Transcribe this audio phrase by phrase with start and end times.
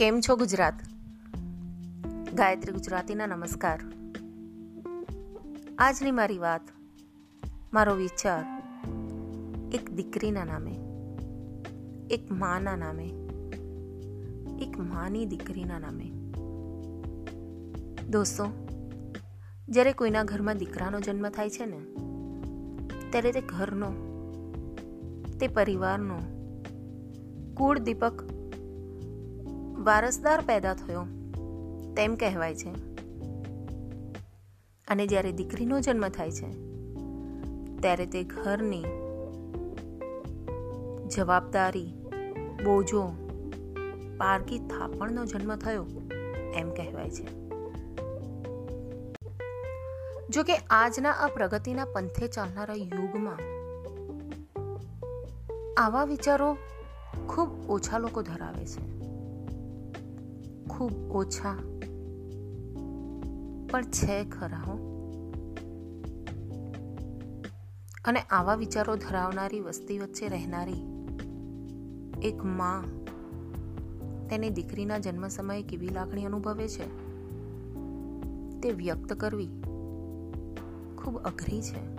[0.00, 0.74] કેમ છો ગુજરાત?
[2.34, 3.80] ગાયત્રી ગુજરાતીના નમસ્કાર.
[5.78, 6.60] આજની મારી વાત,
[7.72, 8.44] મારો વિચાર,
[9.72, 10.70] એક દીકરીના નામે,
[12.10, 13.04] એક માના નામે,
[14.64, 16.10] એક માની દીકરીના નામે.
[18.08, 18.44] દોસ્તો,
[19.68, 21.80] જ્યારે કોઈના ઘરમાં દીકરાનો જન્મ થાય છે ને,
[23.10, 23.92] ત્યારે તે ઘરનો,
[25.40, 26.18] તે પરિવારનો
[27.54, 28.39] કુળ દીપક
[29.80, 31.02] વારસદાર પેદા થયો.
[31.96, 32.68] તેમ કહેવાય છે.
[34.88, 36.52] અને જ્યારે દીકરીનો જન્મ થાય છે,
[37.80, 38.84] ત્યારે તે ઘરની
[41.08, 41.94] જવાબદારી,
[42.64, 43.12] બોજો,
[44.18, 45.86] પારકી થાપણનો જન્મ થયો,
[46.54, 47.40] એમ કહેવાય છે.
[50.28, 53.38] જો કે આજના આ પ્રગતિના પંથે ચાલનારા યુગમાં
[55.76, 56.56] આવા વિચારો
[57.28, 58.99] ખૂબ ઓછા લોકો ધરાવે છે.
[60.80, 61.54] ખૂબ ઓછા,
[63.70, 65.04] પણ છે ખરા હો.
[68.04, 70.84] અને આવા વિચારો ધરાવનારી વસ્તી વચ્ચે રહેનારી
[72.22, 72.84] એક માં
[74.28, 76.86] તેની દીકરીના જન્મ સમયે કેવી લાગણી અનુભવે છે?
[78.60, 79.48] તે વ્યક્ત કરવી
[80.98, 81.94] ખૂબ અઘરી છે.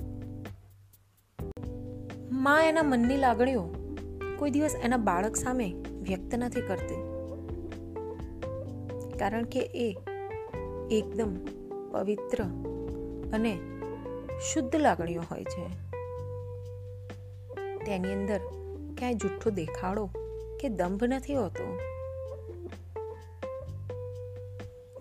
[2.31, 3.63] માં એના મનની લાગણીઓ
[4.39, 7.10] કોઈ દિવસ એના બાળક સામે વ્યક્ત નથી કરતી.
[9.21, 9.97] કારણ કે એ
[10.91, 11.35] એકદમ
[11.91, 12.43] પવિત્ર
[13.33, 13.57] અને
[14.53, 15.67] શુદ્ધ લાગણીઓ હોય છે.
[17.85, 18.39] તેની અંદર
[18.97, 20.09] ક્યાંય જુઠ્ઠો દેખાડો
[20.59, 21.79] કે દંભ નથી હોતો.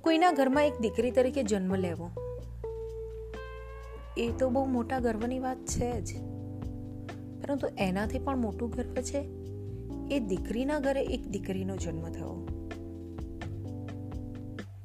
[0.01, 2.11] કોઈના ઘરમાં એક દીકરી તરીકે જન્મ લેવો.
[4.17, 6.23] એ તો બહુ મોટા ગર્વની વાત છે જ.
[7.43, 9.21] પરંતુ એનાથી પણ મોટું ગર્વ છે,
[10.15, 12.60] એ દીકરીના ઘરે એક દીકરીનો જન્મ થયો.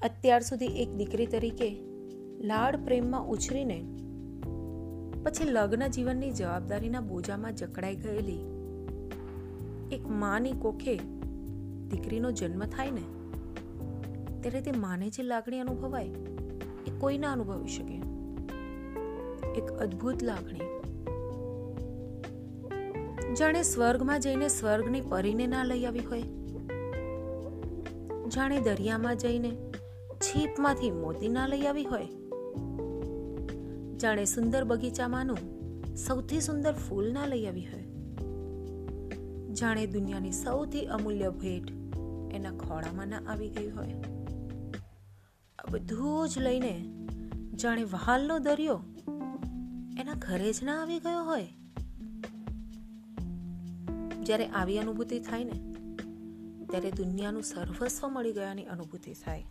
[0.05, 1.79] અત્યાર સુધી એક દીકરી તરીકે
[2.41, 3.85] લાડ પ્રેમમાં ઉછરીને
[5.23, 8.39] પછી લગ્ન જીવનની જવાબદારીના બોજામાં જકડાઈ ગયેલી
[9.91, 10.95] એક માની કોખે
[11.91, 13.01] દીકરીનો જન્મ થાય ને,
[14.41, 16.05] ત્યારે તે માને જે લાગણી અનુભવાય
[16.87, 17.95] એ કોઈ ના અનુભવી શકે.
[19.57, 20.61] એક અદ્ભુત લાગણી.
[23.33, 26.21] જાણે સ્વર્ગમાં જઈને સ્વર્ગની પરીને ના લઈ આવી હોય.
[28.29, 29.51] જાણે દરિયામાં જઈને
[30.15, 32.07] છીપમાંથી મોતી ના લઈ આવી હોય?
[33.97, 35.37] જાણે સુંદર બગીચામાંનું
[35.95, 37.85] સૌથી સુંદર ફૂલ ના લઈ આવી હોય.
[39.53, 41.71] જાણે દુનિયાની સૌથી અમૂલ્ય ભેટ
[42.33, 43.93] એના ખોળામાં ના આવી ગઈ હોય.
[45.59, 46.85] આ બધું જ લઈને
[47.55, 48.81] જાણે વહાલનો દરિયો
[49.99, 51.47] એના ઘરે જ ના આવી ગયો હોય.
[54.23, 55.73] જ્યારે આવી અનુભૂતિ થાય ને,
[56.65, 59.43] ત્યારે દુનિયાનું સર્વસ્વ મળી ગયાની અનુભૂતિ થાય.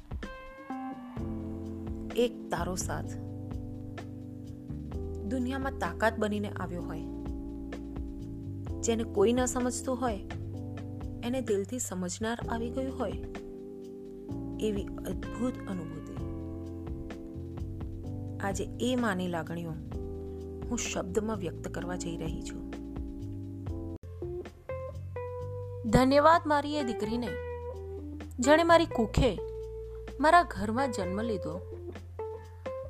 [2.16, 3.16] એક તારો સાથ.
[5.26, 7.00] દુનિયામાં તાકાત બનીને આવ્યો હોય.
[8.80, 10.20] જેને કોઈ ન સમજતું હોય,
[11.24, 13.12] એને દિલથી સમજનાર આવી ગયું હોય.
[14.60, 16.14] એવી અદ્ભુત અનુભૂતિ.
[18.38, 19.70] આજે એ માની લાગણીઓ
[20.70, 22.70] હું શબ્દમાં વ્યક્ત કરવા જઈ રહી છું.
[25.90, 27.28] ધન્યવાદ મારી એ દીકરીને.
[28.40, 29.38] જેણે મારી કુખે
[30.20, 31.73] મારા ઘરમાં જન્મ લીધો.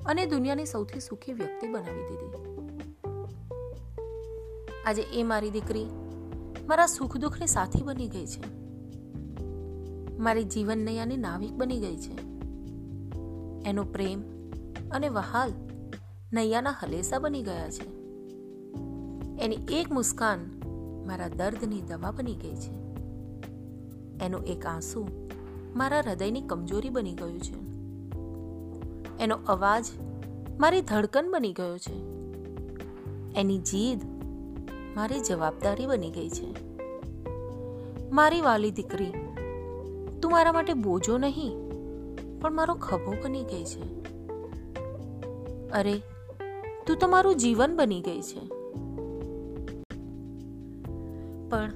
[0.07, 2.45] અને દુનિયાની સૌથી સુખી વ્યક્તિ બનાવી દીધી.
[4.87, 5.87] આજે એ મારી દીકરી
[6.69, 8.65] મારા સુખ દુઃખની સાથી બની ગઈ છે.
[10.19, 12.13] મારી જીવન નૈયાની નાવિક બની ગઈ છે.
[13.69, 14.23] એનો પ્રેમ
[14.91, 15.53] અને વહાલ
[16.33, 17.89] નૈયાના હલેસા બની ગયા છે.
[19.45, 20.51] એની એક મુસ્કાન
[21.07, 22.85] મારા દર્દની દવા બની ગઈ છે.
[24.25, 25.29] એનું એક આંસુ
[25.77, 27.74] મારા હૃદયની કમજોરી બની ગયું છે.
[29.21, 29.85] એનો અવાજ
[30.61, 32.15] મારી ધડકન બની ગયો છે.
[33.41, 34.01] એની જીદ
[34.97, 36.75] મારી જવાબદારી બની ગઈ છે.
[38.11, 39.13] મારી વાલી દીકરી,
[40.23, 41.57] તું મારા માટે બોજો નહીં,
[42.41, 44.05] પણ મારો ખભો બની ગઈ છે.
[45.71, 45.99] અરે,
[46.87, 48.49] તું તો મારું જીવન બની ગઈ છે.
[51.49, 51.73] પણ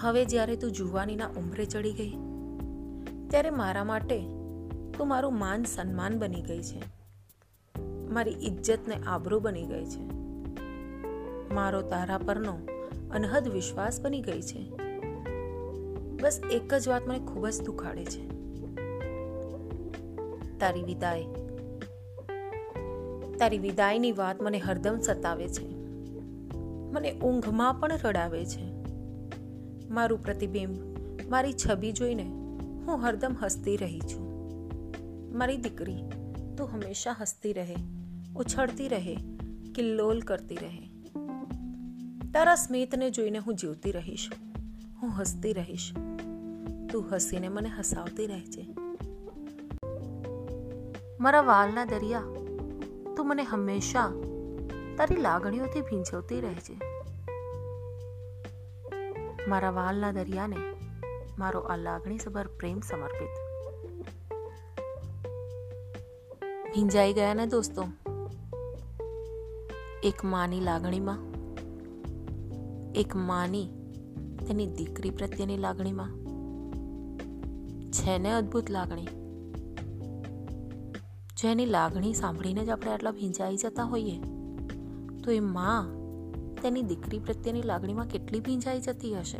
[0.00, 2.16] હવે જ્યારે તું જુવાનીના ઉંમરે ચડી ગઈ,
[3.28, 4.39] ત્યારે મારા માટે
[4.98, 6.82] તો મારું માન સન્માન બની ગઈ છે.
[8.10, 10.00] મારી ઇજ્જત ને આબરૂ બની ગઈ છે.
[11.54, 12.58] મારો તારા પરનો
[13.10, 14.70] અનહદ વિશ્વાસ બની ગઈ છે.
[16.22, 18.28] બસ એક જ વાત મને ખૂબ જ દુખાડે છે.
[20.58, 21.24] તારી વિદાય.
[23.38, 25.74] તારી વિદાયની વાત મને હરદમ સતાવે છે.
[26.92, 28.70] મને ઊંઘમાં પણ રડાવે છે.
[29.88, 30.76] મારું પ્રતિબિંબ,
[31.30, 32.22] મારી છબી જોઈને
[32.86, 34.29] હું હરદમ હસતી રહી છું.
[35.32, 36.02] મારી દીકરી
[36.58, 37.76] તું હંમેશા હસતી રહે,
[38.36, 39.16] ઉછળતી રહે,
[39.74, 40.90] કિલ્લોલ કરતી રહે.
[42.32, 44.30] તારા સ્મિતને જોઈને હું જીવતી રહીશ,
[45.02, 45.92] હું હસતી રહીશ.
[46.92, 48.66] તું હસીને મને હસાવતી રહેજે.
[51.20, 52.20] મારા વાલના દરિયા,
[53.16, 54.08] તું મને હંમેશા
[54.98, 56.80] તારી લાગણીઓથી ભીંજવતી રહેજે.
[59.48, 60.56] મારા વાલના દરિયાને
[61.38, 63.49] મારો આ લાગણીસભર પ્રેમ સમર્પિત.
[66.74, 67.84] ભીંજાઈ ગયા ને દોસ્તો?
[70.02, 71.18] એક માની લાગણીમાં,
[72.92, 73.68] એક માની
[74.48, 76.10] તેની દીકરી પ્રત્યેની લાગણીમાં.
[77.90, 79.06] છે ને અદ્ભુત લાગણી.
[81.42, 84.20] જેની લાગણી સાંભળીને જ આપણે આટલા ભીંજાઈ જતા હોઈએ,
[85.24, 85.84] તો એ માં
[86.62, 89.38] તેની દીકરી પ્રત્યેની લાગણીમાં કેટલી ભીંજાઈ જતી હશે?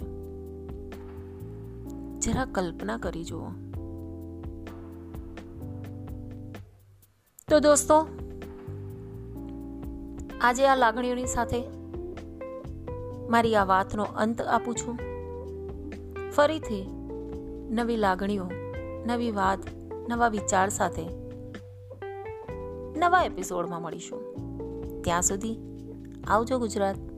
[2.20, 3.69] જરા કલ્પના કરી જુઓ.
[7.50, 8.06] તો દોસ્તો,
[10.40, 11.64] આજે આ લાગણીઓની સાથે
[13.28, 14.98] મારી આ વાતનો અંત આપું છું.
[16.30, 16.86] ફરીથી
[17.70, 18.50] નવી લાગણીઓ,
[19.06, 19.58] નવી વાત,
[20.08, 21.02] નવા વિચાર સાથે
[22.98, 24.20] નવા એપિસોડમાં મળીશું.
[25.02, 25.58] ત્યાં સુધી
[26.26, 27.09] આવજો ગુજરાત.